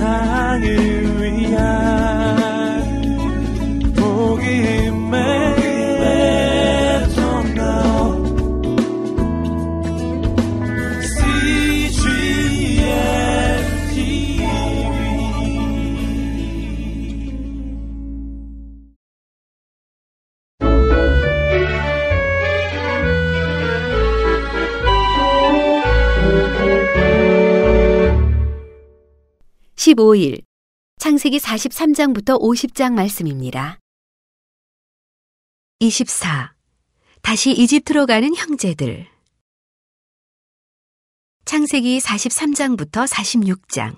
세상을 0.00 0.89
15일 29.90 30.42
창세기 30.98 31.38
43장부터 31.38 32.40
50장 32.40 32.92
말씀입니다. 32.92 33.78
24. 35.80 36.54
다시 37.22 37.52
이집트로 37.52 38.06
가는 38.06 38.34
형제들. 38.34 39.08
창세기 41.44 41.98
43장부터 41.98 43.08
46장. 43.08 43.96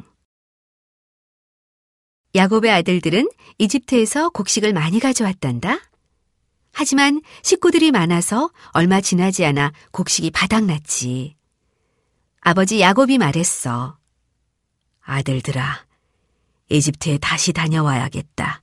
야곱의 2.35 2.71
아들들은 2.71 3.29
이집트에서 3.59 4.31
곡식을 4.31 4.73
많이 4.73 5.01
가져왔단다. 5.01 5.79
하지만 6.73 7.21
식구들이 7.43 7.91
많아서 7.91 8.51
얼마 8.69 9.01
지나지 9.03 9.45
않아 9.45 9.73
곡식이 9.91 10.31
바닥났지. 10.31 11.37
아버지 12.41 12.81
야곱이 12.81 13.19
말했어. 13.19 13.99
아들들아, 15.03 15.85
이집트에 16.69 17.19
다시 17.19 17.53
다녀와야겠다. 17.53 18.63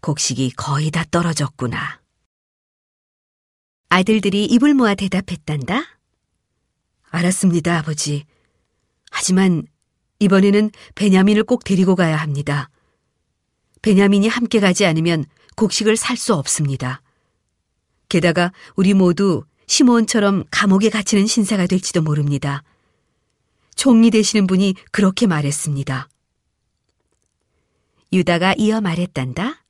곡식이 0.00 0.52
거의 0.56 0.90
다 0.90 1.04
떨어졌구나. 1.10 2.00
아들들이 3.88 4.44
입을 4.44 4.74
모아 4.74 4.94
대답했단다. 4.94 5.82
알았습니다, 7.10 7.78
아버지. 7.78 8.24
하지만 9.10 9.66
이번에는 10.20 10.70
베냐민을 10.94 11.44
꼭 11.44 11.64
데리고 11.64 11.96
가야 11.96 12.16
합니다. 12.16 12.68
베냐민이 13.82 14.28
함께 14.28 14.60
가지 14.60 14.84
않으면 14.84 15.24
곡식을 15.56 15.96
살 15.96 16.16
수 16.16 16.34
없습니다. 16.34 17.00
게다가 18.08 18.52
우리 18.76 18.94
모두 18.94 19.44
시몬처럼 19.66 20.44
감옥에 20.50 20.90
갇히는 20.90 21.26
신세가 21.26 21.66
될지도 21.66 22.02
모릅니다. 22.02 22.62
총리 23.78 24.10
되시는 24.10 24.48
분이 24.48 24.74
그렇게 24.90 25.28
말했습니다. 25.28 26.08
유다가 28.12 28.52
이어 28.58 28.80
말했단다. 28.80 29.64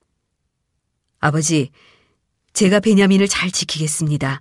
아버지, 1.20 1.70
제가 2.54 2.80
베냐민을 2.80 3.28
잘 3.28 3.50
지키겠습니다. 3.50 4.40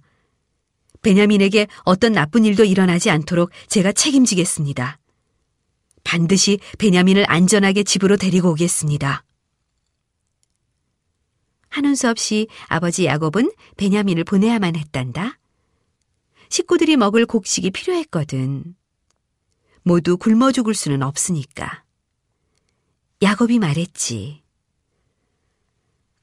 베냐민에게 1.02 1.68
어떤 1.84 2.14
나쁜 2.14 2.46
일도 2.46 2.64
일어나지 2.64 3.10
않도록 3.10 3.52
제가 3.68 3.92
책임지겠습니다. 3.92 5.00
반드시 6.06 6.60
베냐민을 6.80 7.26
안전하게 7.28 7.84
집으로 7.84 8.16
데리고 8.16 8.52
오겠습니다. 8.52 9.26
하는 11.68 11.96
수 11.96 12.10
없이 12.10 12.48
아버지 12.68 13.06
야곱은 13.06 13.52
베냐민을 13.76 14.24
보내야만 14.24 14.78
했단다. 14.78 15.38
식구들이 16.48 16.96
먹을 16.96 17.26
곡식이 17.26 17.72
필요했거든. 17.72 18.77
모두 19.88 20.18
굶어 20.18 20.52
죽을 20.52 20.74
수는 20.74 21.02
없으니까. 21.02 21.86
야곱이 23.22 23.58
말했지. 23.58 24.44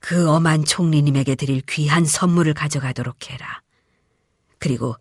그 0.01 0.29
엄한 0.29 0.67
총리님에게 0.67 1.35
드릴 1.35 1.63
귀한 1.63 2.05
선물을 2.05 2.53
가져가도록 2.53 3.31
해라. 3.31 3.63
그리고 4.59 4.97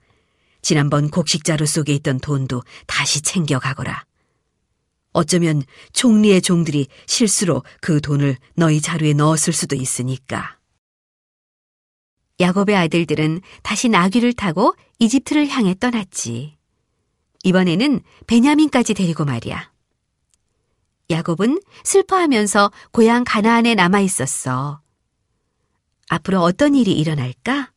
지난번 0.62 1.10
곡식자루 1.10 1.66
속에 1.66 1.94
있던 1.96 2.20
돈도 2.20 2.64
다시 2.88 3.22
챙겨가거라. 3.22 4.06
어쩌면 5.12 5.62
총리의 5.92 6.42
종들이 6.42 6.88
실수로 7.06 7.64
그 7.82 8.00
돈을 8.00 8.38
너희 8.56 8.80
자루에 8.80 9.12
넣었을 9.12 9.52
수도 9.52 9.76
있으니까. 9.76 10.58
야곱의 12.40 12.78
아들들은 12.78 13.42
다시 13.62 13.90
나귀를 13.90 14.32
타고 14.32 14.74
이집트를 15.00 15.50
향해 15.50 15.76
떠났지. 15.78 16.63
이번에는 17.44 18.02
베냐민까지 18.28 18.94
데리고 18.94 19.26
말이야. 19.26 19.72
야곱은 21.10 21.62
슬퍼하면서 21.84 22.72
고향 22.92 23.24
가나안에 23.24 23.76
남아 23.76 24.00
있었어. 24.00 24.82
앞으로 26.10 26.42
어떤 26.42 26.76
일이 26.76 26.94
일어날까? 26.94 27.72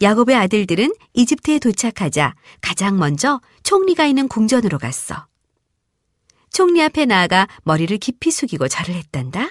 야곱의 0.00 0.36
아들들은 0.36 0.94
이집트에 1.14 1.58
도착하자 1.58 2.34
가장 2.60 2.98
먼저 2.98 3.40
총리가 3.62 4.06
있는 4.06 4.28
궁전으로 4.28 4.78
갔어. 4.78 5.26
총리 6.50 6.82
앞에 6.82 7.06
나아가 7.06 7.48
머리를 7.64 7.96
깊이 7.98 8.30
숙이고 8.30 8.68
절을 8.68 8.94
했단다. 8.94 9.50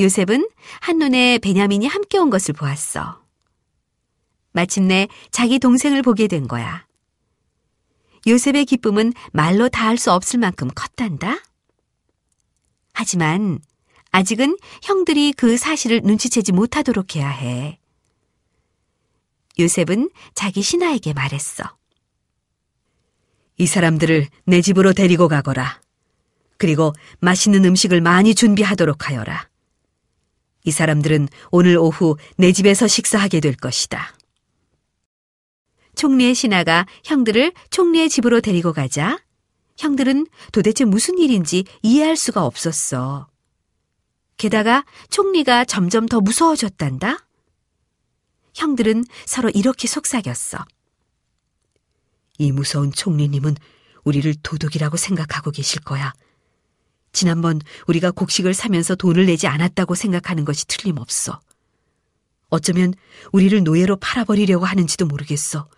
요셉은 0.00 0.48
한눈에 0.80 1.38
베냐민이 1.38 1.86
함께 1.86 2.18
온 2.18 2.30
것을 2.30 2.54
보았어. 2.54 3.22
마침내 4.52 5.08
자기 5.30 5.58
동생을 5.58 6.02
보게 6.02 6.26
된 6.26 6.48
거야. 6.48 6.87
요셉의 8.28 8.66
기쁨은 8.66 9.12
말로 9.32 9.68
다 9.68 9.86
할 9.88 9.96
수 9.98 10.12
없을 10.12 10.38
만큼 10.38 10.68
컸단다. 10.74 11.38
하지만 12.92 13.58
아직은 14.10 14.56
형들이 14.82 15.32
그 15.32 15.56
사실을 15.56 16.02
눈치채지 16.04 16.52
못하도록 16.52 17.16
해야 17.16 17.28
해. 17.28 17.78
요셉은 19.58 20.10
자기 20.34 20.62
신하에게 20.62 21.14
말했어. 21.14 21.64
이 23.56 23.66
사람들을 23.66 24.28
내 24.44 24.60
집으로 24.60 24.92
데리고 24.92 25.26
가거라. 25.28 25.80
그리고 26.58 26.92
맛있는 27.20 27.64
음식을 27.64 28.00
많이 28.00 28.34
준비하도록 28.34 29.08
하여라. 29.08 29.48
이 30.64 30.70
사람들은 30.70 31.28
오늘 31.50 31.76
오후 31.78 32.16
내 32.36 32.52
집에서 32.52 32.86
식사하게 32.86 33.40
될 33.40 33.54
것이다. 33.56 34.14
총리의 35.98 36.34
신하가 36.36 36.86
형들을 37.02 37.52
총리의 37.70 38.08
집으로 38.08 38.40
데리고 38.40 38.72
가자 38.72 39.18
형들은 39.76 40.28
도대체 40.52 40.84
무슨 40.84 41.18
일인지 41.18 41.64
이해할 41.82 42.16
수가 42.16 42.46
없었어. 42.46 43.26
게다가 44.36 44.84
총리가 45.10 45.64
점점 45.64 46.06
더 46.06 46.20
무서워졌단다. 46.20 47.26
형들은 48.54 49.04
서로 49.26 49.50
이렇게 49.50 49.88
속삭였어. 49.88 50.64
이 52.38 52.52
무서운 52.52 52.92
총리님은 52.92 53.56
우리를 54.04 54.32
도둑이라고 54.44 54.96
생각하고 54.96 55.50
계실 55.50 55.80
거야. 55.80 56.12
지난번 57.12 57.60
우리가 57.88 58.12
곡식을 58.12 58.54
사면서 58.54 58.94
돈을 58.94 59.26
내지 59.26 59.48
않았다고 59.48 59.96
생각하는 59.96 60.44
것이 60.44 60.64
틀림없어. 60.68 61.40
어쩌면 62.50 62.94
우리를 63.32 63.64
노예로 63.64 63.96
팔아버리려고 63.96 64.64
하는지도 64.64 65.04
모르겠어. 65.06 65.68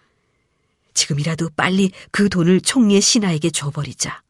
지금이라도 0.94 1.50
빨리 1.56 1.92
그 2.10 2.28
돈을 2.28 2.60
총리의 2.60 3.00
신하에게 3.00 3.50
줘버리자. 3.50 4.22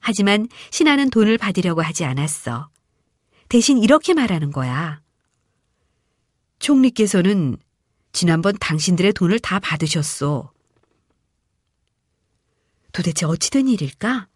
하지만 0.00 0.48
신하는 0.70 1.10
돈을 1.10 1.38
받으려고 1.38 1.82
하지 1.82 2.04
않았어. 2.04 2.68
대신 3.48 3.78
이렇게 3.78 4.14
말하는 4.14 4.50
거야. 4.50 5.00
총리께서는 6.58 7.56
지난번 8.12 8.56
당신들의 8.58 9.12
돈을 9.12 9.38
다 9.38 9.58
받으셨어. 9.58 10.52
도대체 12.92 13.26
어찌된 13.26 13.68
일일까? 13.68 14.28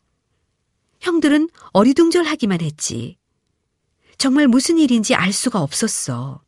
형들은 1.01 1.51
어리둥절하기만 1.73 2.63
했지. 2.63 3.19
정말 4.19 4.49
무슨 4.49 4.79
일인지 4.79 5.15
알 5.15 5.33
수가 5.33 5.61
없었어. 5.61 6.46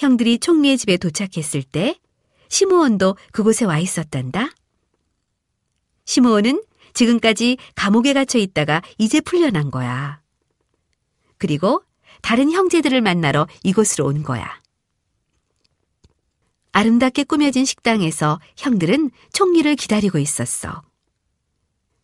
형들이 0.00 0.38
총리의 0.38 0.78
집에 0.78 0.96
도착했을 0.96 1.62
때 1.62 2.00
시므온도 2.48 3.16
그곳에 3.32 3.66
와 3.66 3.78
있었단다. 3.78 4.48
시므온은 6.06 6.62
지금까지 6.94 7.58
감옥에 7.74 8.14
갇혀 8.14 8.38
있다가 8.38 8.80
이제 8.96 9.20
풀려난 9.20 9.70
거야. 9.70 10.22
그리고 11.36 11.84
다른 12.22 12.50
형제들을 12.50 12.98
만나러 13.02 13.46
이곳으로 13.62 14.06
온 14.06 14.22
거야. 14.22 14.60
아름답게 16.72 17.24
꾸며진 17.24 17.66
식당에서 17.66 18.40
형들은 18.56 19.10
총리를 19.34 19.76
기다리고 19.76 20.18
있었어. 20.18 20.82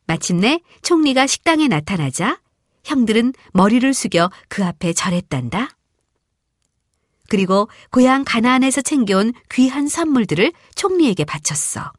마침내 0.07 0.61
총리가 0.83 1.27
식당에 1.27 1.67
나타나자 1.67 2.41
형들은 2.85 3.33
머리를 3.55 3.95
숙여 3.95 4.31
그 4.49 4.65
앞에 4.65 4.93
절했단다. 4.93 5.76
그리고 7.29 7.69
고향 7.91 8.25
가나안에서 8.25 8.83
챙겨온 8.83 9.33
귀한 9.51 9.89
선물들을 9.89 10.53
총리에게 10.75 11.25
바쳤어. 11.25 11.93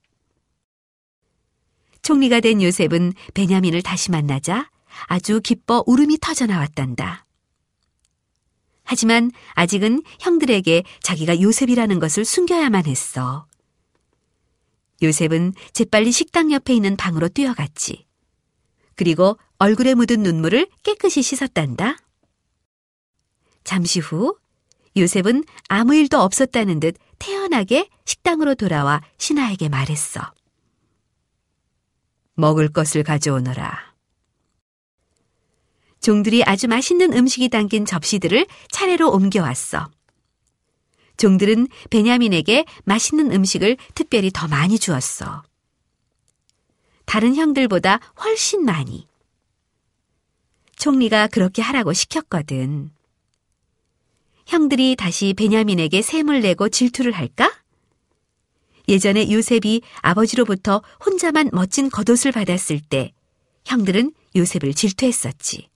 총리가 2.01 2.39
된 2.39 2.61
요셉은 2.61 3.13
베냐민을 3.33 3.81
다시 3.81 4.11
만나자 4.11 4.69
아주 5.07 5.41
기뻐 5.41 5.83
울음이 5.85 6.17
터져 6.21 6.45
나왔단다. 6.45 7.25
하지만 8.83 9.31
아직은 9.53 10.01
형들에게 10.21 10.83
자기가 11.01 11.41
요셉이라는 11.41 11.99
것을 11.99 12.23
숨겨야만 12.23 12.85
했어. 12.85 13.45
요셉은 15.01 15.53
재빨리 15.73 16.11
식당 16.11 16.51
옆에 16.53 16.73
있는 16.73 16.95
방으로 16.95 17.27
뛰어갔지. 17.27 18.05
그리고 18.95 19.37
얼굴에 19.59 19.93
묻은 19.93 20.23
눈물을 20.23 20.67
깨끗이 20.83 21.21
씻었단다. 21.21 21.97
잠시 23.63 23.99
후 23.99 24.37
요셉은 24.97 25.43
아무 25.67 25.95
일도 25.95 26.19
없었다는 26.19 26.79
듯 26.79 26.95
태연하게 27.19 27.89
식당으로 28.05 28.55
돌아와 28.55 29.01
신하에게 29.17 29.69
말했어. 29.69 30.33
먹을 32.35 32.67
것을 32.67 33.03
가져오너라. 33.03 33.95
종들이 35.99 36.43
아주 36.43 36.67
맛있는 36.67 37.13
음식이 37.13 37.49
담긴 37.49 37.85
접시들을 37.85 38.45
차례로 38.71 39.11
옮겨왔어. 39.11 39.89
종들은 41.17 41.67
베냐민에게 41.89 42.65
맛있는 42.85 43.31
음식을 43.31 43.77
특별히 43.95 44.29
더 44.31 44.47
많이 44.47 44.77
주었어. 44.77 45.43
다른 47.05 47.35
형들보다 47.35 47.99
훨씬 48.23 48.63
많이. 48.63 49.07
총리가 50.75 51.27
그렇게 51.27 51.63
하라고 51.63 51.93
시켰거든. 51.93 52.91
형들이 54.47 54.95
다시 54.95 55.33
베냐민에게 55.33 56.01
셈을 56.01 56.41
내고 56.41 56.69
질투를 56.69 57.11
할까? 57.11 57.53
예전에 58.87 59.29
요셉이 59.29 59.81
아버지로부터 59.97 60.81
혼자만 61.05 61.49
멋진 61.51 61.89
겉옷을 61.89 62.31
받았을 62.31 62.79
때 62.79 63.13
형들은 63.65 64.13
요셉을 64.37 64.73
질투했었지. 64.73 65.67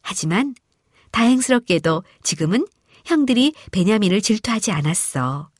하지만 0.00 0.54
다행스럽게도 1.10 2.04
지금은 2.22 2.66
형들이 3.04 3.54
베냐민을 3.70 4.22
질투하지 4.22 4.72
않았어. 4.72 5.50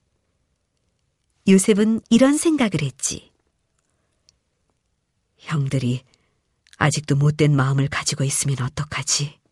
요셉은 1.47 2.01
이런 2.09 2.39
생각을 2.39 2.81
했지. 2.81 3.31
형들이 5.37 6.03
아직도 6.79 7.17
못된 7.17 7.55
마음을 7.55 7.89
가지고 7.89 8.25
있으면 8.25 8.63
어떡하지? 8.63 9.44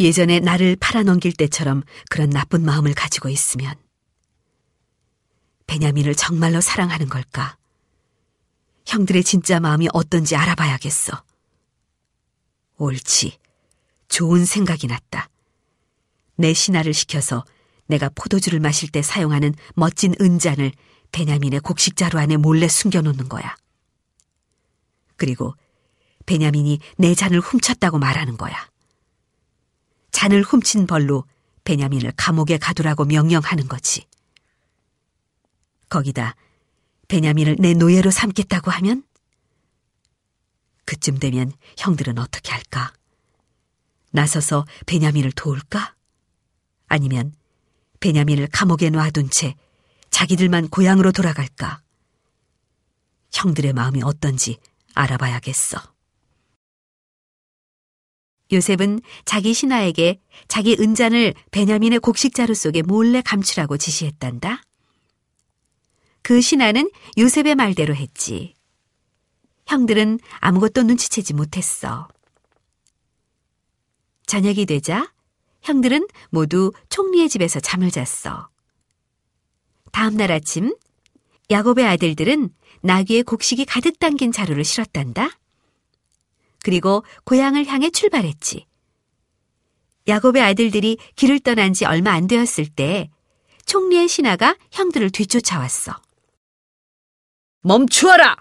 예전에 0.00 0.40
나를 0.40 0.76
팔아넘길 0.76 1.32
때처럼 1.32 1.82
그런 2.08 2.30
나쁜 2.30 2.64
마음을 2.64 2.94
가지고 2.94 3.28
있으면 3.28 3.74
베냐민을 5.66 6.14
정말로 6.14 6.60
사랑하는 6.60 7.08
걸까? 7.08 7.56
형들의 8.86 9.22
진짜 9.24 9.60
마음이 9.60 9.88
어떤지 9.92 10.34
알아봐야겠어. 10.34 11.22
옳지. 12.78 13.38
좋은 14.08 14.44
생각이 14.46 14.86
났다. 14.86 15.28
내 16.36 16.54
신하를 16.54 16.94
시켜서 16.94 17.44
내가 17.86 18.08
포도주를 18.14 18.60
마실 18.60 18.90
때 18.90 19.02
사용하는 19.02 19.54
멋진 19.74 20.14
은잔을 20.20 20.72
베냐민의 21.12 21.60
곡식자루 21.60 22.18
안에 22.18 22.36
몰래 22.36 22.68
숨겨놓는 22.68 23.28
거야. 23.28 23.56
그리고 25.16 25.54
베냐민이 26.24 26.78
내 26.96 27.14
잔을 27.14 27.40
훔쳤다고 27.40 27.98
말하는 27.98 28.36
거야. 28.36 28.54
잔을 30.18 30.42
훔친 30.42 30.88
벌로 30.88 31.24
베냐민을 31.62 32.12
감옥에 32.16 32.58
가두라고 32.58 33.04
명령하는 33.04 33.68
거지. 33.68 34.04
거기다 35.88 36.34
베냐민을 37.06 37.54
내 37.60 37.72
노예로 37.72 38.10
삼겠다고 38.10 38.72
하면 38.72 39.04
그쯤 40.86 41.20
되면 41.20 41.52
형들은 41.76 42.18
어떻게 42.18 42.50
할까? 42.50 42.92
나서서 44.10 44.66
베냐민을 44.86 45.30
도울까? 45.30 45.94
아니면 46.88 47.32
베냐민을 48.00 48.48
감옥에 48.48 48.90
놔둔 48.90 49.30
채 49.30 49.54
자기들만 50.10 50.70
고향으로 50.70 51.12
돌아갈까? 51.12 51.80
형들의 53.30 53.72
마음이 53.72 54.02
어떤지 54.02 54.58
알아봐야겠어. 54.94 55.78
요셉은 58.52 59.00
자기 59.24 59.52
신하에게 59.52 60.20
자기 60.48 60.76
은잔을 60.78 61.34
베냐민의 61.50 61.98
곡식자루 62.00 62.54
속에 62.54 62.82
몰래 62.82 63.20
감추라고 63.20 63.76
지시했단다. 63.76 64.62
그 66.22 66.40
신하는 66.40 66.90
요셉의 67.18 67.54
말대로 67.54 67.94
했지. 67.94 68.54
형들은 69.66 70.18
아무것도 70.40 70.82
눈치채지 70.82 71.34
못했어. 71.34 72.08
저녁이 74.26 74.66
되자 74.66 75.12
형들은 75.62 76.06
모두 76.30 76.72
총리의 76.88 77.28
집에서 77.28 77.60
잠을 77.60 77.90
잤어. 77.90 78.48
다음 79.92 80.16
날 80.16 80.30
아침 80.32 80.74
야곱의 81.50 81.86
아들들은 81.86 82.50
나귀의 82.82 83.22
곡식이 83.24 83.64
가득 83.64 83.98
담긴 83.98 84.32
자루를 84.32 84.64
실었단다. 84.64 85.30
그리고 86.68 87.02
고향을 87.24 87.64
향해 87.64 87.88
출발했지. 87.88 88.66
야곱의 90.06 90.42
아들들이 90.42 90.98
길을 91.16 91.40
떠난 91.40 91.72
지 91.72 91.86
얼마 91.86 92.12
안 92.12 92.26
되었을 92.26 92.66
때 92.66 93.08
총리의 93.64 94.06
신하가 94.06 94.54
형들을 94.72 95.08
뒤쫓아왔어. 95.08 95.98
멈추어라! 97.62 98.36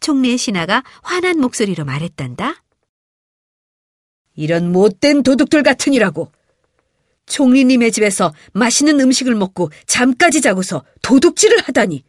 총리의 0.00 0.38
신하가 0.38 0.82
화난 1.02 1.40
목소리로 1.40 1.84
말했단다. 1.84 2.64
이런 4.34 4.72
못된 4.72 5.24
도둑들 5.24 5.62
같으니라고. 5.62 6.32
총리님의 7.26 7.92
집에서 7.92 8.32
맛있는 8.54 8.98
음식을 8.98 9.34
먹고 9.34 9.70
잠까지 9.84 10.40
자고서 10.40 10.86
도둑질을 11.02 11.60
하다니. 11.64 12.02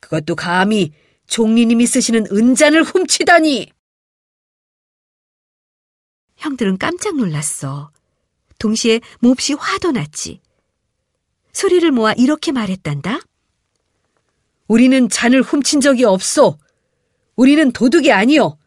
그것도 0.00 0.36
감히 0.36 0.92
총리님이 1.28 1.86
쓰시는 1.86 2.26
은잔을 2.32 2.82
훔치다니. 2.82 3.70
형들은 6.36 6.78
깜짝 6.78 7.16
놀랐어. 7.16 7.90
동시에 8.58 9.00
몹시 9.20 9.52
화도 9.52 9.92
났지. 9.92 10.40
소리를 11.52 11.90
모아 11.92 12.12
이렇게 12.14 12.50
말했단다. 12.50 13.20
우리는 14.66 15.08
잔을 15.08 15.42
훔친 15.42 15.80
적이 15.80 16.04
없어. 16.04 16.58
우리는 17.36 17.72
도둑이 17.72 18.10
아니요. 18.10 18.58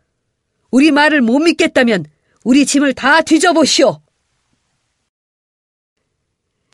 우리 0.69 0.91
말을 0.91 1.21
못 1.21 1.39
믿겠다면 1.39 2.05
우리 2.43 2.65
짐을 2.65 2.93
다 2.93 3.21
뒤져보시오. 3.21 4.01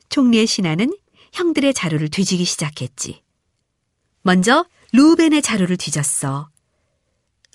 총리의 0.09 0.47
신하는 0.47 0.95
형들의 1.33 1.73
자루를 1.73 2.09
뒤지기 2.09 2.45
시작했지. 2.45 3.21
먼저 4.21 4.65
루벤의 4.94 5.41
자루를 5.41 5.77
뒤졌어. 5.77 6.50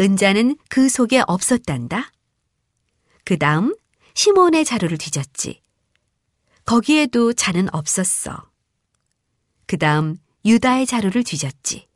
은자는 0.00 0.56
그 0.68 0.88
속에 0.88 1.22
없었단다. 1.26 2.10
그 3.24 3.38
다음 3.38 3.74
시몬의 4.14 4.64
자루를 4.64 4.98
뒤졌지. 4.98 5.62
거기에도 6.64 7.32
잔은 7.32 7.72
없었어. 7.74 8.50
그 9.66 9.78
다음 9.78 10.16
유다의 10.44 10.86
자루를 10.86 11.24
뒤졌지. 11.24 11.88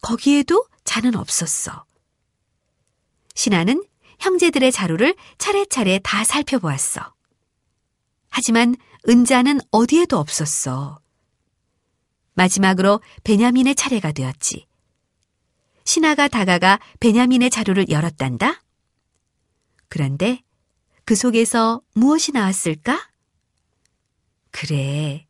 거기에도 0.00 0.66
잔은 0.84 1.14
없었어. 1.14 1.84
신하는 3.34 3.84
형제들의 4.18 4.72
자루를 4.72 5.14
차례차례 5.38 6.00
다 6.02 6.24
살펴보았어. 6.24 7.14
하지만 8.28 8.74
은자는 9.08 9.60
어디에도 9.70 10.18
없었어. 10.18 11.00
마지막으로 12.34 13.00
베냐민의 13.24 13.74
차례가 13.74 14.12
되었지. 14.12 14.66
신하가 15.84 16.28
다가가 16.28 16.80
베냐민의 17.00 17.50
자루를 17.50 17.88
열었단다. 17.88 18.62
그런데 19.88 20.42
그 21.04 21.14
속에서 21.14 21.82
무엇이 21.94 22.32
나왔을까? 22.32 23.10
그래. 24.50 25.26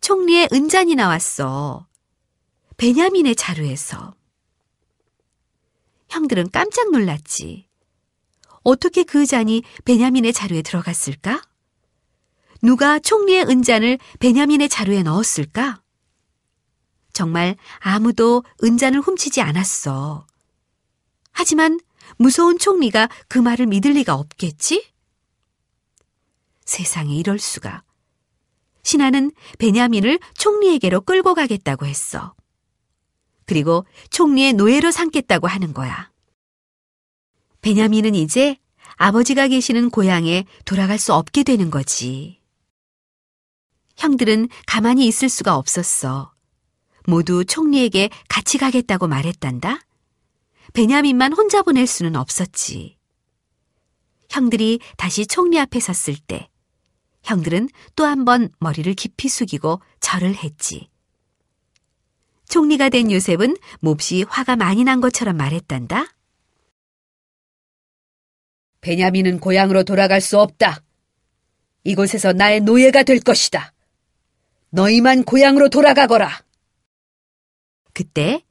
총리의 0.00 0.48
은잔이 0.52 0.94
나왔어. 0.94 1.86
베냐민의 2.76 3.36
자루에서. 3.36 4.14
형들은 6.08 6.50
깜짝 6.50 6.90
놀랐지. 6.90 7.68
어떻게 8.62 9.02
그 9.02 9.26
잔이 9.26 9.62
베냐민의 9.84 10.32
자루에 10.32 10.62
들어갔을까? 10.62 11.42
누가 12.60 12.98
총리의 12.98 13.46
은잔을 13.46 13.98
베냐민의 14.20 14.68
자루에 14.68 15.02
넣었을까? 15.02 15.81
정말 17.12 17.56
아무도 17.78 18.44
은잔을 18.62 19.00
훔치지 19.00 19.40
않았어. 19.40 20.26
하지만 21.32 21.80
무서운 22.16 22.58
총리가 22.58 23.08
그 23.28 23.38
말을 23.38 23.66
믿을 23.66 23.92
리가 23.92 24.14
없겠지? 24.14 24.90
세상에 26.64 27.14
이럴 27.14 27.38
수가. 27.38 27.82
신하는 28.82 29.32
베냐민을 29.58 30.18
총리에게로 30.36 31.02
끌고 31.02 31.34
가겠다고 31.34 31.86
했어. 31.86 32.34
그리고 33.46 33.84
총리의 34.10 34.54
노예로 34.54 34.90
삼겠다고 34.90 35.46
하는 35.46 35.72
거야. 35.72 36.10
베냐민은 37.60 38.14
이제 38.14 38.56
아버지가 38.96 39.48
계시는 39.48 39.90
고향에 39.90 40.44
돌아갈 40.64 40.98
수 40.98 41.14
없게 41.14 41.42
되는 41.42 41.70
거지. 41.70 42.40
형들은 43.96 44.48
가만히 44.66 45.06
있을 45.06 45.28
수가 45.28 45.56
없었어. 45.56 46.31
모두 47.06 47.44
총리에게 47.44 48.10
같이 48.28 48.58
가겠다고 48.58 49.08
말했단다. 49.08 49.80
베냐민만 50.72 51.32
혼자 51.32 51.62
보낼 51.62 51.86
수는 51.86 52.16
없었지. 52.16 52.96
형들이 54.30 54.80
다시 54.96 55.26
총리 55.26 55.58
앞에 55.58 55.78
섰을 55.80 56.16
때 56.26 56.48
형들은 57.24 57.68
또 57.96 58.04
한 58.06 58.24
번 58.24 58.50
머리를 58.58 58.92
깊이 58.94 59.28
숙이고 59.28 59.80
절을 60.00 60.34
했지. 60.36 60.88
총리가 62.48 62.88
된 62.88 63.10
요셉은 63.10 63.56
몹시 63.80 64.24
화가 64.28 64.56
많이 64.56 64.84
난 64.84 65.00
것처럼 65.00 65.36
말했단다. 65.36 66.06
베냐민은 68.80 69.38
고향으로 69.40 69.84
돌아갈 69.84 70.20
수 70.20 70.38
없다. 70.40 70.82
이곳에서 71.84 72.32
나의 72.32 72.60
노예가 72.60 73.04
될 73.04 73.20
것이다. 73.20 73.72
너희만 74.70 75.24
고향으로 75.24 75.68
돌아가거라. 75.68 76.30
그때 77.92 78.44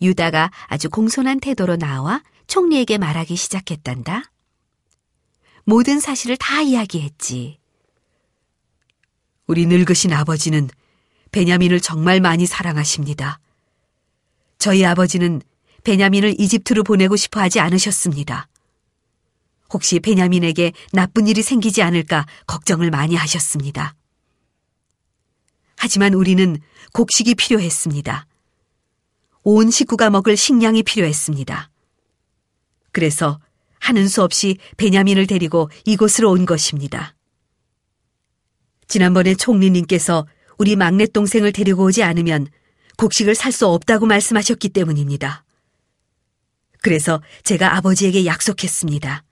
유다가 0.00 0.50
아주 0.66 0.90
공손한 0.90 1.40
태도로 1.40 1.76
나와 1.76 2.22
총리에게 2.46 2.98
말하기 2.98 3.36
시작했단다. 3.36 4.30
모든 5.64 5.98
사실을 5.98 6.36
다 6.36 6.60
이야기했지. 6.60 7.58
우리 9.46 9.66
늙으신 9.66 10.12
아버지는 10.12 10.68
베냐민을 11.32 11.80
정말 11.80 12.20
많이 12.20 12.46
사랑하십니다. 12.46 13.40
저희 14.58 14.84
아버지는 14.84 15.42
베냐민을 15.84 16.40
이집트로 16.40 16.84
보내고 16.84 17.16
싶어 17.16 17.40
하지 17.40 17.60
않으셨습니다. 17.60 18.48
혹시 19.72 20.00
베냐민에게 20.00 20.72
나쁜 20.92 21.26
일이 21.26 21.42
생기지 21.42 21.82
않을까 21.82 22.26
걱정을 22.46 22.90
많이 22.90 23.16
하셨습니다. 23.16 23.94
하지만 25.76 26.14
우리는 26.14 26.58
곡식이 26.92 27.34
필요했습니다. 27.34 28.26
온 29.44 29.70
식구가 29.70 30.10
먹을 30.10 30.36
식량이 30.36 30.82
필요했습니다. 30.82 31.70
그래서 32.92 33.40
하는 33.78 34.08
수 34.08 34.22
없이 34.22 34.56
베냐민을 34.78 35.26
데리고 35.26 35.70
이곳으로 35.84 36.30
온 36.30 36.46
것입니다. 36.46 37.14
지난번에 38.88 39.34
총리님께서 39.34 40.26
우리 40.58 40.76
막내 40.76 41.06
동생을 41.06 41.52
데리고 41.52 41.84
오지 41.84 42.02
않으면 42.02 42.48
곡식을 42.96 43.34
살 43.34 43.52
수 43.52 43.66
없다고 43.66 44.06
말씀하셨기 44.06 44.70
때문입니다. 44.70 45.44
그래서 46.80 47.20
제가 47.42 47.76
아버지에게 47.76 48.24
약속했습니다. 48.26 49.24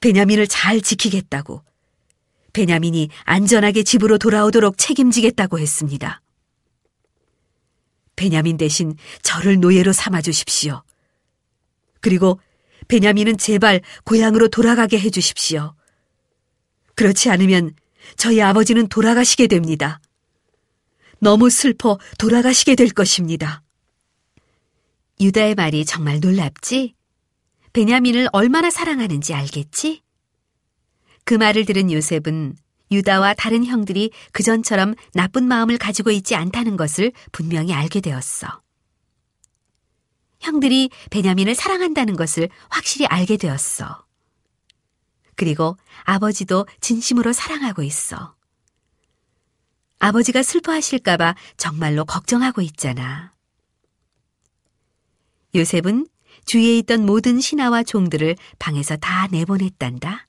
베냐민을 0.00 0.46
잘 0.46 0.80
지키겠다고. 0.80 1.62
베냐민이 2.52 3.10
안전하게 3.24 3.82
집으로 3.82 4.18
돌아오도록 4.18 4.78
책임지겠다고 4.78 5.58
했습니다. 5.58 6.22
베냐민 8.20 8.58
대신 8.58 8.98
저를 9.22 9.60
노예로 9.60 9.94
삼아 9.94 10.20
주십시오. 10.20 10.82
그리고 12.00 12.38
베냐민은 12.86 13.38
제발 13.38 13.80
고향으로 14.04 14.48
돌아가게 14.48 14.98
해 14.98 15.08
주십시오. 15.08 15.74
그렇지 16.96 17.30
않으면 17.30 17.74
저희 18.18 18.42
아버지는 18.42 18.88
돌아가시게 18.88 19.46
됩니다. 19.46 20.02
너무 21.18 21.48
슬퍼 21.48 21.98
돌아가시게 22.18 22.74
될 22.74 22.90
것입니다. 22.90 23.62
유다의 25.18 25.54
말이 25.54 25.86
정말 25.86 26.20
놀랍지? 26.20 26.94
베냐민을 27.72 28.28
얼마나 28.32 28.68
사랑하는지 28.68 29.32
알겠지? 29.32 30.02
그 31.24 31.32
말을 31.32 31.64
들은 31.64 31.90
요셉은 31.90 32.54
유다와 32.90 33.34
다른 33.34 33.64
형들이 33.64 34.10
그전처럼 34.32 34.94
나쁜 35.14 35.44
마음을 35.44 35.78
가지고 35.78 36.10
있지 36.10 36.34
않다는 36.34 36.76
것을 36.76 37.12
분명히 37.32 37.72
알게 37.72 38.00
되었어. 38.00 38.62
형들이 40.40 40.90
베냐민을 41.10 41.54
사랑한다는 41.54 42.16
것을 42.16 42.48
확실히 42.68 43.06
알게 43.06 43.36
되었어. 43.36 44.04
그리고 45.36 45.76
아버지도 46.04 46.66
진심으로 46.80 47.32
사랑하고 47.32 47.82
있어. 47.82 48.34
아버지가 49.98 50.42
슬퍼하실까봐 50.42 51.34
정말로 51.56 52.04
걱정하고 52.04 52.62
있잖아. 52.62 53.34
요셉은 55.54 56.06
주위에 56.46 56.78
있던 56.78 57.04
모든 57.04 57.40
신하와 57.40 57.82
종들을 57.82 58.36
방에서 58.58 58.96
다 58.96 59.26
내보냈단다. 59.30 60.26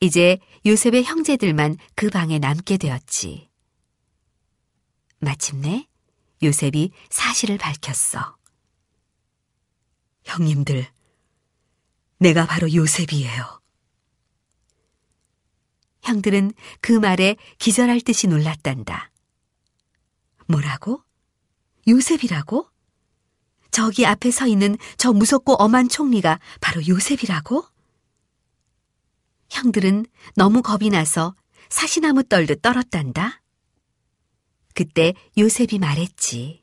이제 0.00 0.38
요셉의 0.64 1.04
형제들만 1.04 1.78
그 1.94 2.10
방에 2.10 2.38
남게 2.38 2.76
되었지. 2.76 3.48
마침내 5.18 5.88
요셉이 6.42 6.92
사실을 7.08 7.56
밝혔어. 7.56 8.36
형님들, 10.24 10.86
내가 12.18 12.46
바로 12.46 12.72
요셉이에요. 12.72 13.60
형들은 16.02 16.52
그 16.80 16.92
말에 16.92 17.36
기절할 17.58 18.00
듯이 18.00 18.26
놀랐단다. 18.26 19.10
뭐라고? 20.46 21.02
요셉이라고? 21.88 22.68
저기 23.70 24.06
앞에 24.06 24.30
서 24.30 24.46
있는 24.46 24.76
저 24.96 25.12
무섭고 25.12 25.54
엄한 25.54 25.88
총리가 25.88 26.38
바로 26.60 26.86
요셉이라고? 26.86 27.66
형들은 29.56 30.04
너무 30.34 30.60
겁이 30.60 30.90
나서 30.90 31.34
사시나무 31.70 32.24
떨듯 32.24 32.60
떨었단다. 32.60 33.42
그때 34.74 35.14
요셉이 35.38 35.78
말했지. 35.78 36.62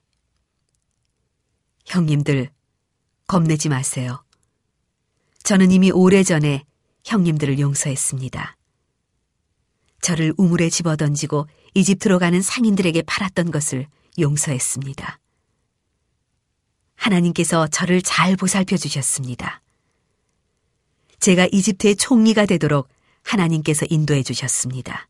형님들, 1.88 2.52
겁내지 3.26 3.70
마세요. 3.70 4.24
저는 5.42 5.72
이미 5.72 5.90
오래전에 5.90 6.64
형님들을 7.04 7.58
용서했습니다. 7.60 8.58
저를 10.02 10.34
우물에 10.38 10.70
집어던지고 10.70 11.48
이집트로 11.74 12.20
가는 12.20 12.42
상인들에게 12.44 13.02
팔았던 13.02 13.50
것을 13.50 13.88
용서했습니다. 14.20 15.20
하나님께서 16.96 17.68
저를 17.68 18.04
잘 18.04 18.36
보살펴 18.36 18.78
주셨습니다. 18.78 19.63
제가 21.24 21.48
이집트의 21.54 21.96
총리가 21.96 22.46
되도록 22.46 22.90
하나님께서 23.24 23.86
인도해 23.90 24.24
주셨습니다. 24.24 25.08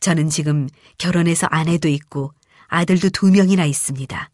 저는 0.00 0.30
지금 0.30 0.70
결혼해서 0.96 1.46
아내도 1.50 1.88
있고 1.88 2.32
아들도 2.68 3.10
두 3.10 3.30
명이나 3.30 3.66
있습니다. 3.66 4.30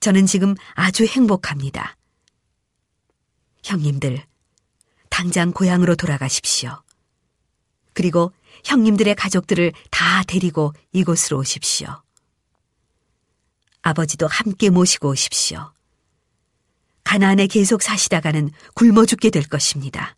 저는 0.00 0.26
지금 0.26 0.54
아주 0.74 1.06
행복합니다. 1.06 1.96
형님들, 3.62 4.22
당장 5.08 5.50
고향으로 5.50 5.96
돌아가십시오. 5.96 6.82
그리고 7.94 8.30
형님들의 8.64 9.14
가족들을 9.14 9.72
다 9.90 10.22
데리고 10.24 10.74
이곳으로 10.92 11.38
오십시오. 11.38 12.02
아버지도 13.80 14.26
함께 14.26 14.68
모시고 14.68 15.08
오십시오. 15.08 15.72
가나안에 17.04 17.46
계속 17.46 17.82
사시다가는 17.82 18.50
굶어 18.74 19.06
죽게 19.06 19.30
될 19.30 19.44
것입니다. 19.44 20.16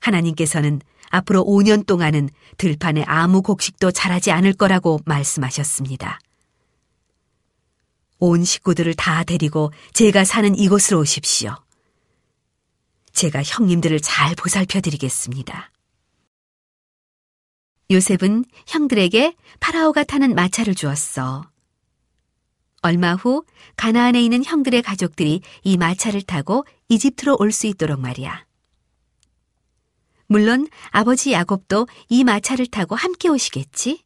하나님께서는 0.00 0.80
앞으로 1.10 1.44
5년 1.44 1.86
동안은 1.86 2.30
들판에 2.56 3.04
아무 3.06 3.42
곡식도 3.42 3.90
자라지 3.90 4.30
않을 4.30 4.54
거라고 4.54 5.00
말씀하셨습니다. 5.04 6.18
온 8.18 8.44
식구들을 8.44 8.94
다 8.94 9.24
데리고 9.24 9.72
제가 9.92 10.24
사는 10.24 10.54
이곳으로 10.54 11.00
오십시오. 11.00 11.56
제가 13.12 13.42
형님들을 13.42 14.00
잘 14.00 14.34
보살펴 14.34 14.80
드리겠습니다. 14.80 15.70
요셉은 17.90 18.44
형들에게 18.68 19.34
파라오가 19.58 20.04
타는 20.04 20.34
마차를 20.34 20.74
주었어. 20.74 21.50
얼마 22.82 23.14
후 23.14 23.44
가나안에 23.76 24.22
있는 24.22 24.44
형들의 24.44 24.82
가족들이 24.82 25.42
이 25.62 25.76
마차를 25.76 26.22
타고 26.22 26.64
이집트로 26.88 27.36
올 27.38 27.52
수 27.52 27.66
있도록 27.66 28.00
말이야. 28.00 28.46
물론 30.26 30.68
아버지 30.90 31.32
야곱도 31.32 31.88
이 32.08 32.24
마차를 32.24 32.66
타고 32.66 32.94
함께 32.94 33.28
오시겠지? 33.28 34.04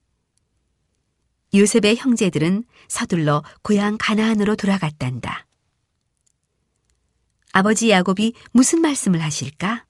요셉의 1.54 1.96
형제들은 1.96 2.64
서둘러 2.88 3.44
고향 3.62 3.96
가나안으로 3.98 4.56
돌아갔단다. 4.56 5.46
아버지 7.52 7.90
야곱이 7.90 8.32
무슨 8.50 8.80
말씀을 8.80 9.22
하실까? 9.22 9.84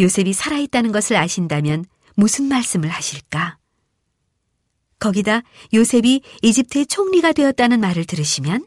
요셉이 0.00 0.32
살아있다는 0.32 0.90
것을 0.90 1.14
아신다면 1.16 1.84
무슨 2.16 2.46
말씀을 2.46 2.88
하실까? 2.88 3.59
거기다 5.00 5.42
요셉이 5.74 6.22
이집트의 6.42 6.86
총리가 6.86 7.32
되었다는 7.32 7.80
말을 7.80 8.04
들으시면 8.04 8.66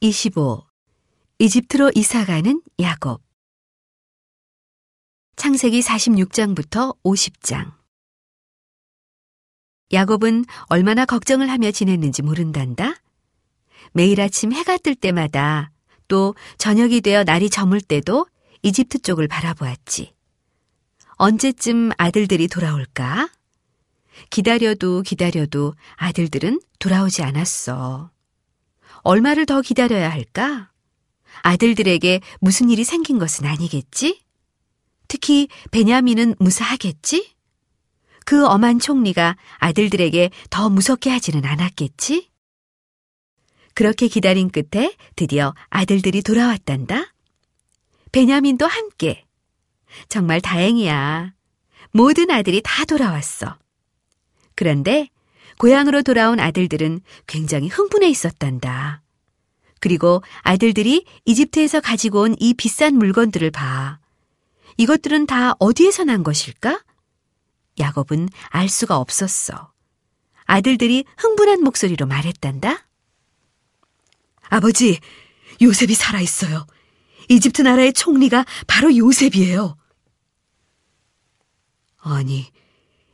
(25) 0.00 0.62
이집트로 1.38 1.90
이사가는 1.94 2.62
야곱. 2.78 3.22
창세기 5.36 5.80
46장부터 5.80 6.96
50장. 7.02 7.72
야곱은 9.92 10.44
얼마나 10.66 11.06
걱정을 11.06 11.50
하며 11.50 11.70
지냈는지 11.70 12.22
모른단다. 12.22 13.03
매일 13.92 14.20
아침 14.20 14.52
해가 14.52 14.78
뜰 14.78 14.94
때마다 14.94 15.70
또 16.08 16.34
저녁이 16.58 17.00
되어 17.00 17.24
날이 17.24 17.50
저물 17.50 17.80
때도 17.80 18.26
이집트 18.62 19.00
쪽을 19.00 19.28
바라보았지. 19.28 20.14
언제쯤 21.16 21.92
아들들이 21.96 22.48
돌아올까? 22.48 23.28
기다려도 24.30 25.02
기다려도 25.02 25.74
아들들은 25.96 26.60
돌아오지 26.78 27.22
않았어. 27.22 28.10
얼마를 29.02 29.46
더 29.46 29.60
기다려야 29.60 30.10
할까? 30.10 30.70
아들들에게 31.42 32.20
무슨 32.40 32.70
일이 32.70 32.84
생긴 32.84 33.18
것은 33.18 33.44
아니겠지? 33.44 34.22
특히 35.08 35.48
베냐민은 35.70 36.34
무사하겠지? 36.38 37.34
그 38.24 38.46
엄한 38.46 38.78
총리가 38.78 39.36
아들들에게 39.58 40.30
더 40.48 40.70
무섭게 40.70 41.10
하지는 41.10 41.44
않았겠지? 41.44 42.30
그렇게 43.74 44.08
기다린 44.08 44.50
끝에 44.50 44.94
드디어 45.16 45.54
아들들이 45.68 46.22
돌아왔단다. 46.22 47.12
베냐민도 48.12 48.66
함께. 48.66 49.24
정말 50.08 50.40
다행이야. 50.40 51.32
모든 51.92 52.30
아들이 52.30 52.60
다 52.64 52.84
돌아왔어. 52.84 53.58
그런데 54.54 55.08
고향으로 55.58 56.02
돌아온 56.02 56.40
아들들은 56.40 57.00
굉장히 57.26 57.68
흥분해 57.68 58.08
있었단다. 58.08 59.02
그리고 59.80 60.22
아들들이 60.42 61.04
이집트에서 61.24 61.80
가지고 61.80 62.22
온 62.22 62.36
이 62.38 62.54
비싼 62.54 62.94
물건들을 62.94 63.50
봐. 63.50 63.98
이것들은 64.76 65.26
다 65.26 65.54
어디에서 65.58 66.04
난 66.04 66.22
것일까? 66.22 66.82
야곱은 67.78 68.28
알 68.48 68.68
수가 68.68 68.98
없었어. 68.98 69.72
아들들이 70.46 71.04
흥분한 71.16 71.62
목소리로 71.62 72.06
말했단다. 72.06 72.86
아버지, 74.54 75.00
요셉이 75.60 75.94
살아있어요. 75.94 76.64
이집트 77.28 77.62
나라의 77.62 77.92
총리가 77.92 78.44
바로 78.68 78.96
요셉이에요. 78.96 79.76
아니, 81.98 82.52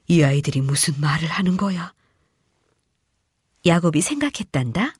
이 0.06 0.22
아이들이 0.22 0.60
무슨 0.60 1.00
말을 1.00 1.28
하는 1.28 1.56
거야? 1.56 1.94
야곱이 3.64 4.02
생각했단다. 4.02 4.92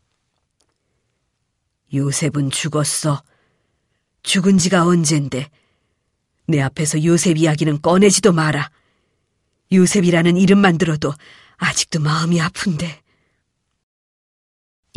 요셉은 1.92 2.50
죽었어. 2.50 3.22
죽은 4.22 4.56
지가 4.56 4.86
언젠데. 4.86 5.50
내 6.46 6.60
앞에서 6.62 7.04
요셉 7.04 7.36
이야기는 7.36 7.82
꺼내지도 7.82 8.32
마라. 8.32 8.70
요셉이라는 9.72 10.38
이름만 10.38 10.78
들어도 10.78 11.12
아직도 11.58 12.00
마음이 12.00 12.40
아픈데. 12.40 13.02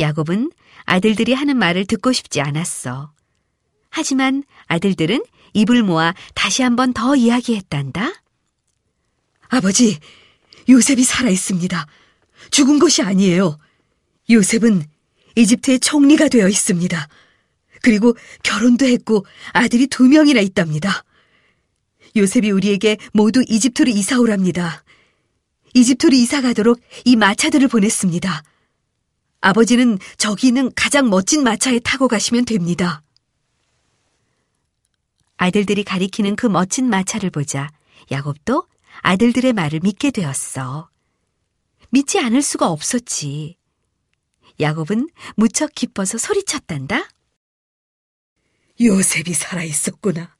야곱은 0.00 0.50
아들들이 0.84 1.32
하는 1.32 1.56
말을 1.56 1.86
듣고 1.86 2.12
싶지 2.12 2.40
않았어. 2.40 3.12
하지만 3.90 4.44
아들들은 4.66 5.22
입을 5.54 5.82
모아 5.82 6.14
다시 6.34 6.62
한번 6.62 6.92
더 6.92 7.14
이야기했단다. 7.14 8.12
아버지, 9.48 9.98
요셉이 10.68 11.04
살아있습니다. 11.04 11.86
죽은 12.50 12.78
것이 12.78 13.02
아니에요. 13.02 13.58
요셉은 14.30 14.84
이집트의 15.36 15.80
총리가 15.80 16.28
되어 16.28 16.48
있습니다. 16.48 17.08
그리고 17.82 18.16
결혼도 18.42 18.86
했고 18.86 19.26
아들이 19.52 19.86
두 19.86 20.04
명이나 20.04 20.40
있답니다. 20.40 21.04
요셉이 22.16 22.50
우리에게 22.50 22.96
모두 23.12 23.44
이집트로 23.46 23.90
이사 23.90 24.18
오랍니다. 24.18 24.82
이집트로 25.74 26.14
이사 26.14 26.40
가도록 26.40 26.80
이 27.04 27.16
마차들을 27.16 27.68
보냈습니다. 27.68 28.42
아버지는 29.44 29.98
저기 30.16 30.48
있는 30.48 30.72
가장 30.74 31.10
멋진 31.10 31.42
마차에 31.42 31.78
타고 31.78 32.08
가시면 32.08 32.46
됩니다. 32.46 33.02
아들들이 35.36 35.84
가리키는 35.84 36.34
그 36.34 36.46
멋진 36.46 36.88
마차를 36.88 37.28
보자 37.28 37.70
야곱도 38.10 38.66
아들들의 39.02 39.52
말을 39.52 39.80
믿게 39.82 40.12
되었어. 40.12 40.88
믿지 41.90 42.18
않을 42.20 42.40
수가 42.40 42.70
없었지. 42.70 43.58
야곱은 44.60 45.10
무척 45.36 45.74
기뻐서 45.74 46.16
소리쳤단다. 46.16 47.06
요셉이 48.80 49.34
살아있었구나. 49.34 50.34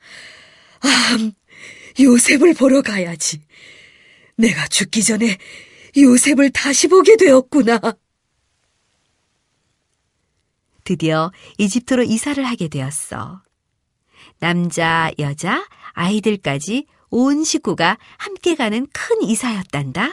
아, 0.81 1.33
요셉을 2.01 2.55
보러 2.55 2.81
가야지. 2.81 3.43
내가 4.37 4.67
죽기 4.69 5.05
전에 5.05 5.37
요셉을 5.95 6.51
다시 6.53 6.89
보게 6.89 7.19
되었구나. 7.19 7.81
드디어 10.85 11.33
이집트로 11.59 12.03
이사를 12.05 12.43
하게 12.45 12.69
되었어. 12.69 13.43
남자, 14.39 15.11
여자, 15.19 15.67
아이들까지 15.93 16.87
온 17.11 17.45
식구가 17.45 17.99
함께 18.19 18.55
가는 18.55 18.87
큰 18.93 19.23
이사였단다. 19.23 20.13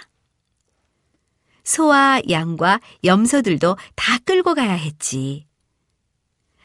소와 1.64 2.22
양과 2.30 2.80
염소들도 3.04 3.78
다 3.96 4.18
끌고 4.26 4.56
가야 4.56 4.74
했지. 4.74 5.48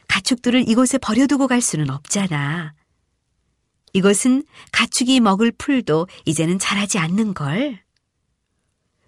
가축들을 0.07 0.67
이곳에 0.67 0.97
버려두고 0.97 1.47
갈 1.47 1.61
수는 1.61 1.89
없잖아. 1.89 2.73
이것은 3.93 4.43
가축이 4.71 5.19
먹을 5.19 5.51
풀도 5.51 6.07
이제는 6.25 6.59
자라지 6.59 6.97
않는 6.99 7.33
걸. 7.33 7.79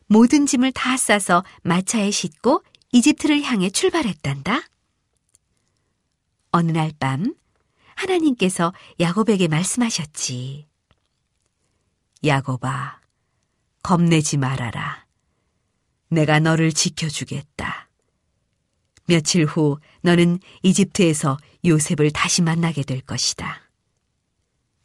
모든 0.07 0.45
짐을 0.45 0.71
다 0.71 0.97
싸서 0.97 1.43
마차에 1.63 2.11
싣고 2.11 2.63
이집트를 2.91 3.43
향해 3.43 3.69
출발했단다. 3.69 4.61
어느 6.51 6.71
날 6.71 6.91
밤 6.99 7.35
하나님께서 7.95 8.73
야곱에게 8.99 9.47
말씀하셨지. 9.47 10.67
야곱아, 12.23 12.99
겁내지 13.83 14.37
말아라. 14.37 15.05
내가 16.09 16.39
너를 16.39 16.71
지켜주겠다. 16.71 17.89
며칠 19.05 19.45
후 19.45 19.79
너는 20.01 20.39
이집트에서 20.63 21.37
요셉을 21.65 22.11
다시 22.11 22.41
만나게 22.41 22.83
될 22.83 23.01
것이다. 23.01 23.69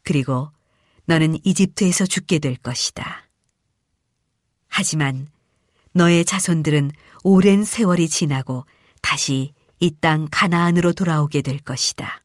그리고 0.03 0.51
너는 1.05 1.37
이집트에서 1.43 2.05
죽게 2.05 2.39
될 2.39 2.55
것이다. 2.57 3.29
하지만 4.67 5.29
너의 5.93 6.25
자손들은 6.25 6.91
오랜 7.23 7.63
세월이 7.63 8.09
지나고 8.09 8.65
다시 9.01 9.53
이 9.85 9.91
땅 10.01 10.27
가나안으로 10.31 10.93
돌아오게 10.93 11.43
될 11.43 11.59
것이다. 11.59 12.23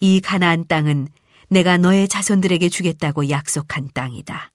이 0.00 0.20
가나안 0.20 0.66
땅은 0.66 1.08
내가 1.48 1.76
너의 1.76 2.08
자손들에게 2.08 2.68
주겠다고 2.68 3.30
약속한 3.30 3.88
땅이다. 3.94 4.50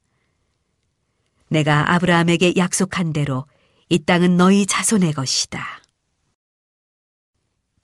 내가 1.47 1.93
아브라함에게 1.93 2.56
약속한 2.58 3.13
대로 3.13 3.45
이 3.88 3.99
땅은 3.99 4.36
너희 4.36 4.65
자손의 4.65 5.13
것이다. 5.13 5.82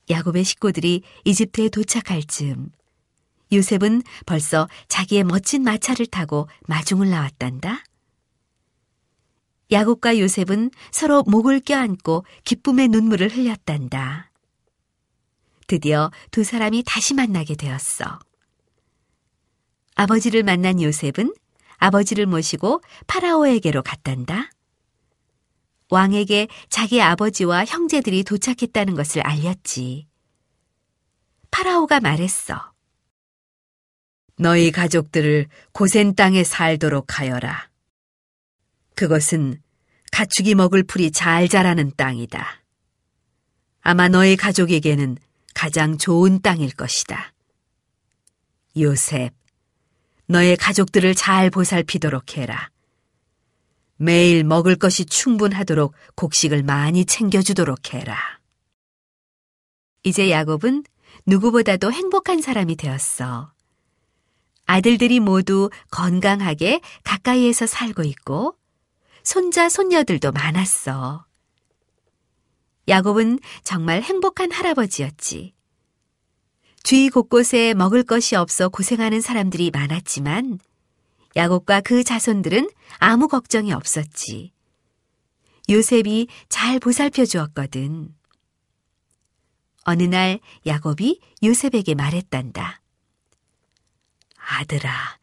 야곱의 0.09 0.43
식구들이 0.43 1.03
이집트에 1.23 1.69
도착할 1.69 2.23
즈음 2.25 2.69
요셉은 3.53 4.01
벌써 4.25 4.67
자기의 4.89 5.23
멋진 5.23 5.63
마차를 5.63 6.07
타고 6.07 6.49
마중을 6.67 7.09
나왔단다. 7.09 7.83
야곱과 9.71 10.19
요셉은 10.19 10.71
서로 10.91 11.23
목을 11.23 11.61
껴안고 11.61 12.25
기쁨의 12.43 12.89
눈물을 12.89 13.29
흘렸단다. 13.35 14.31
드디어 15.67 16.11
두 16.31 16.43
사람이 16.43 16.83
다시 16.85 17.13
만나게 17.13 17.55
되었어. 17.55 18.19
아버지를 19.95 20.43
만난 20.43 20.81
요셉은 20.81 21.33
아버지를 21.77 22.25
모시고 22.25 22.81
파라오에게로 23.07 23.81
갔단다. 23.81 24.49
왕에게 25.89 26.47
자기 26.69 27.01
아버지와 27.01 27.65
형제들이 27.65 28.23
도착했다는 28.23 28.95
것을 28.95 29.21
알렸지. 29.21 30.07
파라오가 31.49 31.99
말했어. 31.99 32.71
너희 34.37 34.71
가족들을 34.71 35.47
고센 35.71 36.15
땅에 36.15 36.43
살도록 36.43 37.19
하여라. 37.19 37.70
그것은 38.95 39.61
가축이 40.11 40.55
먹을 40.55 40.83
풀이 40.83 41.11
잘 41.11 41.47
자라는 41.47 41.93
땅이다. 41.95 42.61
아마 43.81 44.07
너의 44.07 44.35
가족에게는 44.37 45.17
가장 45.53 45.97
좋은 45.97 46.41
땅일 46.41 46.71
것이다. 46.75 47.33
요셉, 48.77 49.33
너의 50.27 50.55
가족들을 50.55 51.15
잘 51.15 51.49
보살피도록 51.49 52.37
해라. 52.37 52.69
매일 53.97 54.43
먹을 54.43 54.75
것이 54.75 55.05
충분하도록 55.05 55.93
곡식을 56.15 56.63
많이 56.63 57.05
챙겨주도록 57.05 57.93
해라. 57.93 58.17
이제 60.03 60.31
야곱은 60.31 60.83
누구보다도 61.27 61.91
행복한 61.91 62.41
사람이 62.41 62.75
되었어. 62.77 63.53
아들들이 64.65 65.19
모두 65.19 65.69
건강하게 65.91 66.81
가까이에서 67.03 67.67
살고 67.67 68.03
있고, 68.03 68.55
손자, 69.23 69.69
손녀들도 69.69 70.31
많았어. 70.31 71.25
야곱은 72.87 73.39
정말 73.63 74.01
행복한 74.01 74.51
할아버지였지. 74.51 75.53
주위 76.83 77.09
곳곳에 77.09 77.73
먹을 77.73 78.03
것이 78.03 78.35
없어 78.35 78.69
고생하는 78.69 79.21
사람들이 79.21 79.71
많았지만, 79.71 80.59
야곱과 81.35 81.81
그 81.81 82.03
자손들은 82.03 82.69
아무 82.97 83.27
걱정이 83.27 83.71
없었지. 83.71 84.51
요셉이 85.69 86.27
잘 86.49 86.79
보살펴 86.79 87.25
주었거든. 87.25 88.13
어느 89.83 90.03
날 90.03 90.39
야곱이 90.65 91.21
요셉에게 91.43 91.95
말했단다. 91.95 92.81
아들아, 94.37 95.19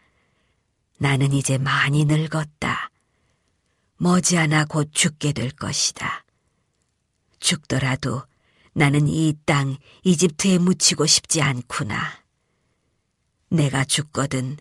나는 0.98 1.32
이제 1.32 1.58
많이 1.58 2.04
늙었다. 2.04 2.90
머지않아 3.98 4.66
곧 4.66 4.90
죽게 4.92 5.32
될 5.32 5.50
것이다. 5.50 6.24
죽더라도 7.40 8.22
나는 8.72 9.08
이 9.08 9.34
땅 9.44 9.76
이집트에 10.04 10.58
묻히고 10.58 11.06
싶지 11.06 11.42
않구나. 11.42 12.22
내가 13.50 13.84
죽거든 13.84 14.56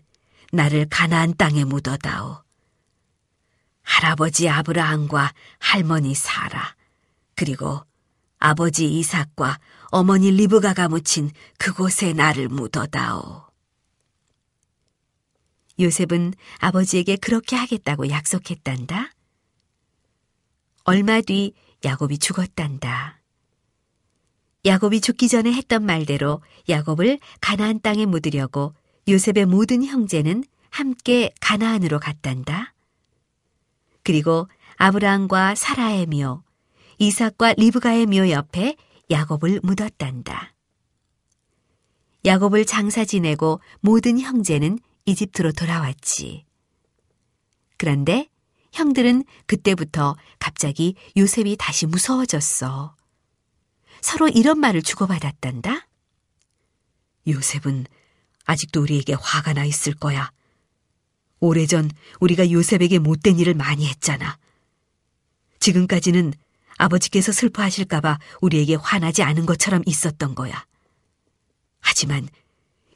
나를 0.50 0.88
가나안 0.88 1.36
땅에 1.36 1.64
묻어다오. 1.64 2.42
할아버지 3.82 4.48
아브라함과 4.48 5.32
할머니 5.60 6.14
사라, 6.14 6.74
그리고 7.36 7.84
아버지 8.38 8.90
이삭과 8.98 9.60
어머니 9.90 10.30
리브가가 10.32 10.88
묻힌 10.88 11.30
그곳에 11.58 12.12
나를 12.12 12.48
묻어다오. 12.48 13.46
요셉은 15.78 16.34
아버지에게 16.58 17.16
그렇게 17.16 17.54
하겠다고 17.56 18.10
약속했단다. 18.10 19.10
얼마 20.88 21.20
뒤 21.20 21.52
야곱이 21.84 22.16
죽었단다. 22.16 23.20
야곱이 24.64 25.02
죽기 25.02 25.28
전에 25.28 25.52
했던 25.52 25.84
말대로 25.84 26.40
야곱을 26.66 27.18
가나안 27.42 27.82
땅에 27.82 28.06
묻으려고 28.06 28.72
요셉의 29.06 29.44
모든 29.44 29.84
형제는 29.84 30.44
함께 30.70 31.30
가나안으로 31.42 32.00
갔단다. 32.00 32.72
그리고 34.02 34.48
아브라함과 34.76 35.56
사라의 35.56 36.06
묘, 36.06 36.42
이삭과 36.96 37.52
리브가의 37.58 38.06
묘 38.06 38.30
옆에 38.30 38.74
야곱을 39.10 39.60
묻었단다. 39.62 40.54
야곱을 42.24 42.64
장사 42.64 43.04
지내고 43.04 43.60
모든 43.80 44.18
형제는 44.18 44.78
이집트로 45.04 45.52
돌아왔지. 45.52 46.46
그런데 47.76 48.30
형들은 48.78 49.24
그때부터 49.46 50.16
갑자기 50.38 50.94
요셉이 51.16 51.56
다시 51.58 51.86
무서워졌어. 51.86 52.94
서로 54.00 54.28
이런 54.28 54.60
말을 54.60 54.82
주고받았단다. 54.82 55.88
요셉은 57.26 57.86
아직도 58.44 58.80
우리에게 58.80 59.14
화가 59.14 59.54
나 59.54 59.64
있을 59.64 59.94
거야. 59.94 60.30
오래전 61.40 61.90
우리가 62.20 62.52
요셉에게 62.52 63.00
못된 63.00 63.40
일을 63.40 63.54
많이 63.54 63.86
했잖아. 63.88 64.38
지금까지는 65.58 66.32
아버지께서 66.76 67.32
슬퍼하실까봐 67.32 68.20
우리에게 68.40 68.76
화나지 68.76 69.24
않은 69.24 69.44
것처럼 69.44 69.82
있었던 69.86 70.36
거야. 70.36 70.64
하지만 71.80 72.28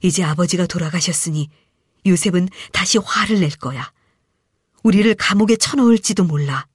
이제 0.01 0.23
아버지가 0.23 0.67
돌아가셨으니 0.67 1.49
요셉은 2.07 2.49
다시 2.73 2.99
화를 2.99 3.41
낼 3.41 3.51
거야. 3.51 3.93
우리를 4.83 5.15
감옥에 5.15 5.57
쳐넣을지도 5.57 6.25
몰라. 6.25 6.67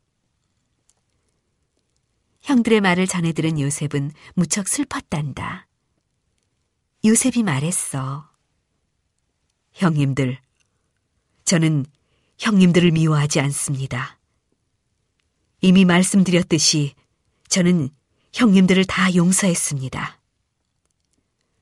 형들의 2.41 2.79
말을 2.81 3.07
전해 3.07 3.33
들은 3.33 3.59
요셉은 3.59 4.11
무척 4.35 4.67
슬펐단다. 4.67 5.67
요셉이 7.05 7.43
말했어. 7.43 8.29
형님들, 9.73 10.39
저는 11.43 11.85
형님들을 12.39 12.91
미워하지 12.91 13.39
않습니다. 13.41 14.17
이미 15.61 15.85
말씀드렸듯이 15.85 16.93
저는 17.49 17.89
형님들을 18.33 18.85
다 18.85 19.13
용서했습니다. 19.13 20.19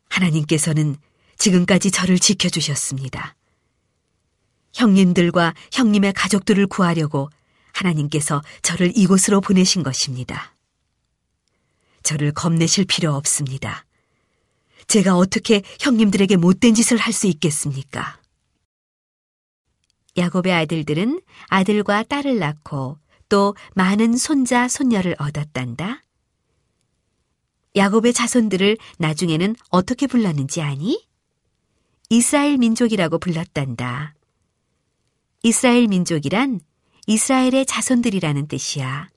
하나님께서는 0.09 0.97
지금까지 1.37 1.91
저를 1.91 2.19
지켜주셨습니다. 2.19 3.34
형님들과 4.75 5.53
형님의 5.71 6.13
가족들을 6.13 6.67
구하려고 6.67 7.29
하나님께서 7.73 8.41
저를 8.61 8.91
이곳으로 8.95 9.41
보내신 9.41 9.83
것입니다. 9.83 10.53
저를 12.03 12.31
겁내실 12.31 12.85
필요 12.85 13.13
없습니다. 13.15 13.85
제가 14.87 15.17
어떻게 15.17 15.63
형님들에게 15.79 16.35
못된 16.35 16.75
짓을 16.75 16.97
할 16.97 17.11
수 17.11 17.27
있겠습니까? 17.27 18.19
야곱의 20.17 20.53
아들들은 20.53 21.21
아들과 21.47 22.03
딸을 22.03 22.37
낳고 22.39 22.99
또 23.27 23.55
많은 23.73 24.15
손자, 24.17 24.67
손녀를 24.67 25.15
얻었단다. 25.17 26.03
야곱의 27.75 28.13
자손들을 28.13 28.77
나중에는 28.99 29.55
어떻게 29.69 30.07
불렀는지 30.07 30.61
아니? 30.61 31.05
이스라엘 32.09 32.57
민족이라고 32.57 33.17
불렀단다. 33.17 34.13
이스라엘 35.45 35.87
민족이란 35.87 36.59
이스라엘의 37.05 37.67
자손들이라는 37.67 38.47
뜻이야. 38.47 39.09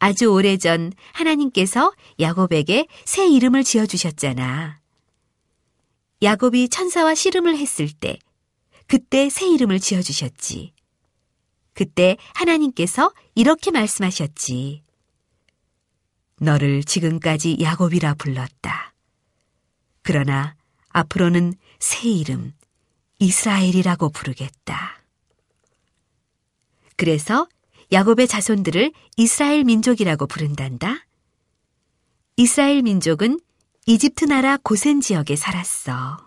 아주 0.00 0.26
오래전 0.26 0.92
하나님께서 1.14 1.94
야곱에게 2.20 2.86
새 3.06 3.26
이름을 3.26 3.64
지어주셨잖아. 3.64 4.78
야곱이 6.20 6.68
천사와 6.68 7.14
씨름을 7.14 7.56
했을 7.56 7.88
때, 7.88 8.18
그때 8.86 9.30
새 9.30 9.48
이름을 9.48 9.80
지어주셨지. 9.80 10.74
그때 11.72 12.18
하나님께서 12.34 13.14
이렇게 13.34 13.70
말씀하셨지. 13.70 14.82
너를 16.38 16.84
지금까지 16.84 17.56
야곱이라 17.62 18.12
불렀다. 18.12 18.92
그러나 20.02 20.54
앞으로는 20.90 21.54
새 21.78 22.10
이름, 22.10 22.52
이스라엘이라고 23.18 24.10
부르겠다. 24.10 25.02
그래서 26.96 27.46
야곱의 27.92 28.26
자손들을 28.26 28.92
이스라엘 29.16 29.64
민족이라고 29.64 30.26
부른단다. 30.26 31.06
이스라엘 32.36 32.82
민족은 32.82 33.38
이집트 33.86 34.24
나라 34.24 34.58
고센 34.62 35.00
지역에 35.00 35.36
살았어. 35.36 36.26